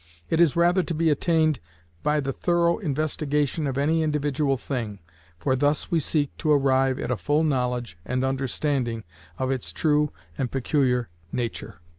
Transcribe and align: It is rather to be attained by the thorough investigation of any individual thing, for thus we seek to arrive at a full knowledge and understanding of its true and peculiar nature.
It 0.31 0.39
is 0.39 0.55
rather 0.55 0.81
to 0.81 0.95
be 0.95 1.11
attained 1.11 1.59
by 2.01 2.19
the 2.21 2.33
thorough 2.33 2.79
investigation 2.79 3.67
of 3.67 3.77
any 3.77 4.01
individual 4.01 4.57
thing, 4.57 4.97
for 5.37 5.55
thus 5.55 5.91
we 5.91 5.99
seek 5.99 6.35
to 6.37 6.51
arrive 6.51 6.97
at 6.97 7.11
a 7.11 7.15
full 7.15 7.43
knowledge 7.43 7.99
and 8.03 8.23
understanding 8.25 9.03
of 9.37 9.51
its 9.51 9.71
true 9.71 10.11
and 10.39 10.51
peculiar 10.51 11.09
nature. 11.31 11.81